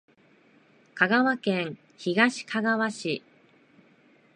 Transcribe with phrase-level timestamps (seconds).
[0.95, 3.21] 香川県東かがわ市